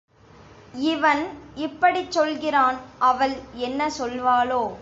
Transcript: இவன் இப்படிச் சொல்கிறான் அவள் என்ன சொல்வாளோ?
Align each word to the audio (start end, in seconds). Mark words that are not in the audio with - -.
இவன் 0.83 1.21
இப்படிச் 1.55 2.11
சொல்கிறான் 2.11 2.77
அவள் 2.99 3.35
என்ன 3.53 3.89
சொல்வாளோ? 3.99 4.63